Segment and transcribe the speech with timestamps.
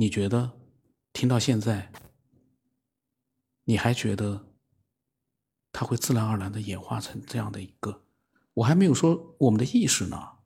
[0.00, 0.58] 你觉得
[1.12, 1.92] 听到现在，
[3.64, 4.48] 你还觉得
[5.72, 8.02] 它会自然而然的演化成这样的一个？
[8.54, 10.38] 我还没有说我们的意识呢，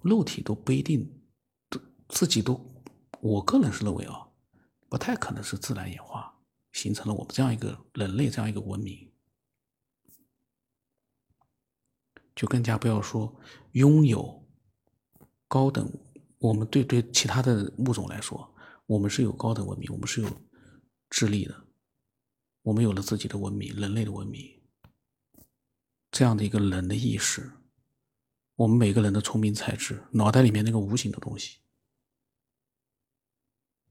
[0.00, 1.20] 肉体都不一定，
[1.68, 1.78] 都
[2.08, 2.82] 自己都，
[3.20, 4.30] 我个人是认为啊，
[4.88, 6.40] 不太可能是自然演化
[6.72, 9.12] 形成了我们这样一个人类这样一个文明，
[12.34, 13.38] 就更加不要说
[13.72, 14.48] 拥有
[15.46, 15.92] 高等，
[16.38, 18.54] 我们对对其他的物种来说，
[18.86, 20.28] 我们是有高等文明，我们是有
[21.10, 21.64] 智力的，
[22.62, 24.60] 我们有了自己的文明，人类的文明。
[26.10, 27.52] 这样的一个人的意识，
[28.54, 31.58] 我们每个人的聪明才智，脑袋里面那个无形的东西，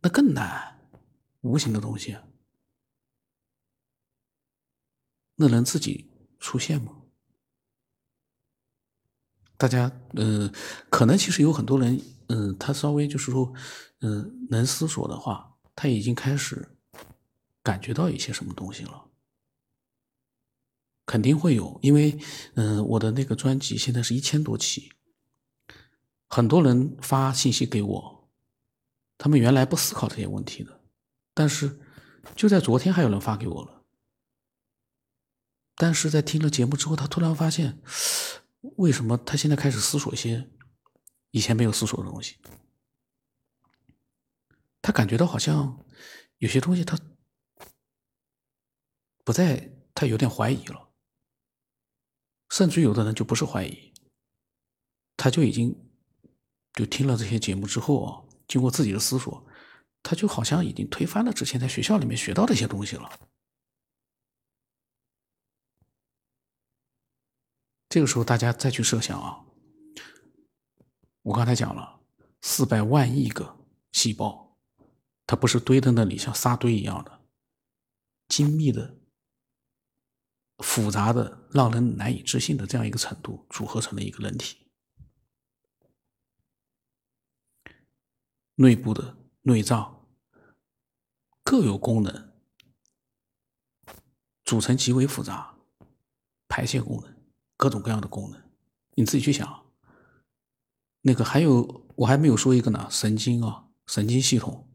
[0.02, 0.73] 那更难。
[1.41, 2.18] 无形的东西，
[5.35, 6.09] 那能自己
[6.40, 7.05] 出现吗？
[9.58, 10.52] 大家，嗯，
[10.90, 13.54] 可能其实有很多人，嗯，他稍微就是说，
[14.02, 16.68] 嗯，能思索的话，他已经开始
[17.63, 19.05] 感觉到一些什么东西了。
[21.05, 22.18] 肯定会有，因为，
[22.55, 24.91] 嗯，我的那个专辑现在是一千多期，
[26.27, 28.29] 很多人发信息给我，
[29.18, 30.82] 他们原来不思考这些问题的，
[31.35, 31.79] 但是
[32.35, 33.84] 就在昨天还有人发给我了，
[35.76, 37.79] 但是在听了节目之后，他突然发现，
[38.77, 40.49] 为什么他现在开始思索一些
[41.32, 42.38] 以前没有思索的东西，
[44.82, 45.85] 他感觉到好像
[46.38, 46.98] 有些东西他
[49.24, 50.90] 不再，他有点怀疑了。
[52.49, 53.91] 甚至有的人就不是怀疑，
[55.18, 55.76] 他就已经
[56.74, 59.46] 就听了这些节目之后啊，经过自己的思索，
[60.04, 63.10] 他就好像已经推翻了之前在学校里面学到的一些东西了。
[67.96, 69.46] 这个时候，大家再去设想啊，
[71.22, 72.01] 我刚才讲了
[72.41, 73.57] 四百万亿个
[73.94, 74.57] 细胞，
[75.25, 77.22] 它不是堆在那里像沙堆一样的
[78.28, 78.97] 精密的。
[80.57, 84.67] 复杂的、让人难以置信的这样一个程度，组合成了一个人体
[88.56, 90.06] 内部的内脏
[91.45, 92.33] 各有功能，
[94.44, 95.56] 组成极为复杂，
[96.50, 97.14] 排泄功能，
[97.57, 98.41] 各种各样的功能，
[98.95, 99.66] 你自己去想。
[101.01, 104.69] 那个还有，我还没有说一个呢，神经啊，神经系统，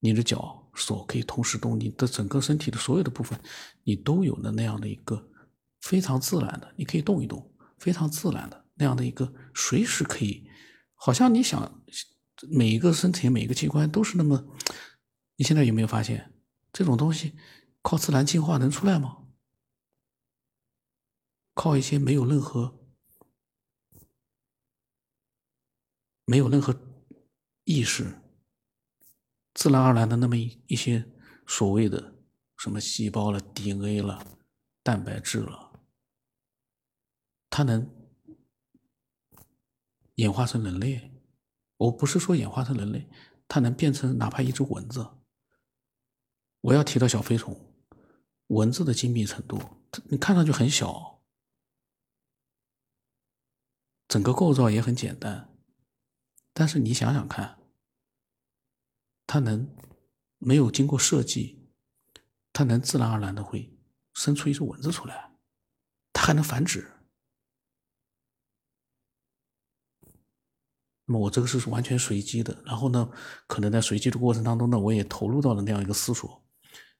[0.00, 0.58] 你的脚。
[0.72, 3.38] 手可以同时动，你的整个身体的所有的部分，
[3.82, 5.28] 你都有了那样的一个
[5.80, 10.48] 非常自然的，你可以动一动，非常自然的那样的一个，随时可以，
[10.94, 11.82] 好像你想
[12.48, 14.46] 每一个身体每一个器官都是那么，
[15.36, 16.32] 你现在有没有发现
[16.72, 17.34] 这种东西
[17.82, 19.18] 靠自然进化能出来吗？
[21.60, 22.80] 靠一些没有任何
[26.24, 26.74] 没有任何
[27.64, 28.18] 意识。
[29.52, 31.06] 自然而然的那么一一些
[31.46, 32.14] 所谓的
[32.56, 34.24] 什么细胞了、DNA 了、
[34.82, 35.82] 蛋白质了，
[37.50, 37.94] 它能
[40.14, 41.12] 演化成人类？
[41.76, 43.06] 我不是说演化成人类，
[43.46, 45.06] 它能变成哪怕一只蚊子。
[46.62, 47.54] 我要提到小飞虫，
[48.46, 49.58] 蚊子的精密程度，
[49.90, 51.19] 它你看上去很小，
[54.10, 55.56] 整个构造也很简单，
[56.52, 57.56] 但是你想想看。
[59.32, 59.72] 它能
[60.38, 61.70] 没有经过设计，
[62.52, 63.78] 它能自然而然的会
[64.12, 65.30] 生出一只蚊子出来，
[66.12, 66.90] 它还能繁殖。
[71.04, 73.08] 那么我这个是完全随机的，然后呢，
[73.46, 76.44] 可能在随机的过程当中呢，我也投入到了那样一个思索，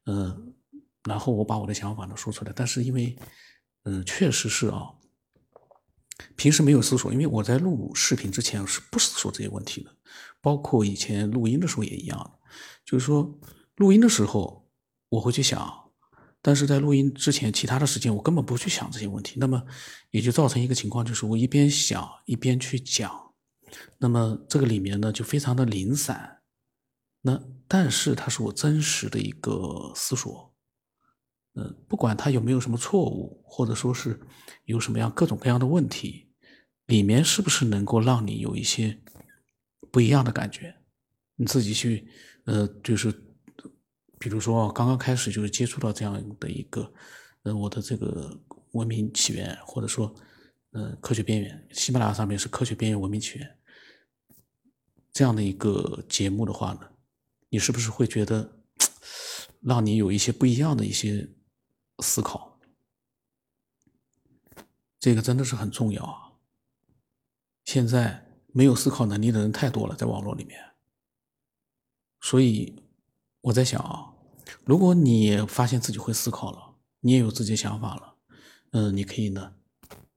[0.04, 0.54] 嗯，
[1.02, 3.18] 然后我把我的想法呢说出来，但是因为，
[3.82, 4.94] 嗯，确实是啊。
[6.36, 9.94] 平时没有思索，因为我在录视频之前是不思索这些问题的，
[10.40, 12.30] 包括以前录音的时候也一样的。
[12.84, 13.38] 就是说，
[13.76, 14.68] 录音的时候
[15.08, 15.90] 我会去想，
[16.42, 19.36] 但是在录音之前，其他的时间我根本不去想这些问题。
[19.38, 19.62] 那么
[20.10, 23.32] 也就造成一个情况，就是我一边想一边去讲，
[23.98, 26.38] 那么这个里面呢就非常的零散。
[27.22, 30.49] 那但是它是我真实的一个思索，
[31.54, 34.20] 嗯，不管它有没有什么错误，或者说是。
[34.66, 36.28] 有什么样各种各样的问题，
[36.86, 39.00] 里面是不是能够让你有一些
[39.90, 40.76] 不一样的感觉？
[41.34, 42.06] 你自己去，
[42.44, 43.10] 呃，就是
[44.16, 46.92] 比如说刚刚开始就是接触到这样的一个，
[47.42, 48.40] 呃，我的这个
[48.72, 50.14] 文明起源，或者说，
[50.70, 53.58] 呃，科学边缘，喜马拉雅上面是科学边缘文明起源
[55.12, 56.82] 这样的一个节目的话呢，
[57.48, 58.60] 你是不是会觉得
[59.62, 61.28] 让你有一些不一样的一些
[62.00, 62.58] 思考？
[64.98, 66.32] 这个真的是很重要啊！
[67.64, 70.60] 现在没有思考能力的人太多了，在网络里面，
[72.20, 72.82] 所以
[73.40, 74.12] 我在想啊，
[74.64, 78.14] 如果你发现自己会思考了，你也有自己的想法了，
[78.72, 79.54] 嗯，你可以呢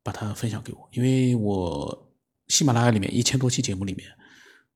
[0.02, 2.12] 把它分享给我，因为我
[2.50, 4.10] 喜马拉雅里面一千多期节目里面，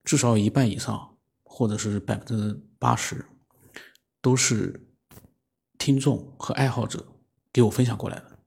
[0.05, 3.25] 至少有一半以上，或者是百分之八十，
[4.21, 4.86] 都是
[5.87, 7.01] 听众和爱好者
[7.53, 8.39] 给我分享过来的。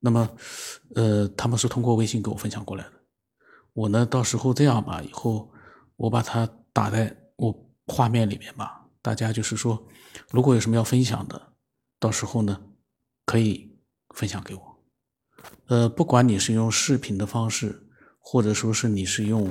[0.00, 0.36] 那么，
[0.94, 2.92] 呃，他们是通过微信给我分享过来的。
[3.74, 5.52] 我呢，到时候这样吧，以后
[5.96, 8.86] 我把它打在我画面里面吧。
[9.02, 9.86] 大家就是说，
[10.30, 11.52] 如果有什么要分享的，
[11.98, 12.62] 到时候呢，
[13.26, 13.76] 可以
[14.14, 14.78] 分享给我。
[15.66, 17.90] 呃，不管你是用视频的方式，
[18.20, 19.50] 或者说是你是用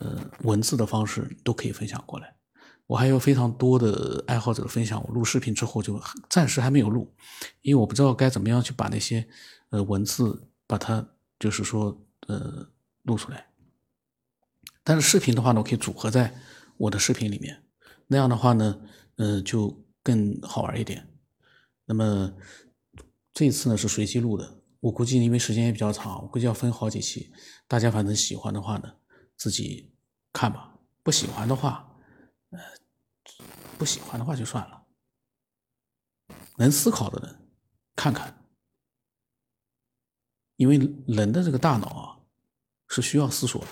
[0.00, 2.37] 呃文字的方式，都可以分享过来。
[2.88, 6.00] 我还有非常多的爱好者的分享，我录视频之后就
[6.30, 7.14] 暂时还没有录，
[7.60, 9.28] 因为我不知道该怎么样去把那些
[9.68, 11.06] 呃文字把它
[11.38, 12.66] 就是说呃
[13.02, 13.46] 录出来。
[14.82, 16.34] 但是视频的话呢，我可以组合在
[16.78, 17.62] 我的视频里面，
[18.06, 18.80] 那样的话呢，
[19.16, 21.06] 呃就更好玩一点。
[21.84, 22.32] 那么
[23.34, 27.30] 这次呢是随机录的，我估计因为时间也比较长，我估计要分好几期。
[27.66, 28.94] 大家反正喜欢的话呢，
[29.36, 29.92] 自己
[30.32, 31.84] 看吧；不喜欢的话。
[32.50, 32.58] 呃，
[33.78, 34.86] 不喜欢的话就算了。
[36.56, 37.48] 能思考的人
[37.94, 38.44] 看看，
[40.56, 42.18] 因为人的这个大脑啊
[42.88, 43.68] 是需要思索的。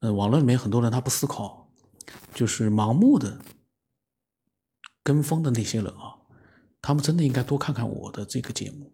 [0.00, 1.72] 呃，网络里面很多人他不思考，
[2.32, 3.40] 就是盲目的
[5.02, 6.16] 跟风的那些人啊，
[6.80, 8.92] 他们真的应该多看看我的这个节目。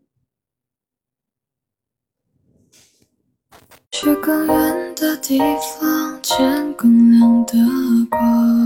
[3.93, 5.38] 去更远的地
[5.79, 7.55] 方，见更亮的
[8.11, 8.64] 光。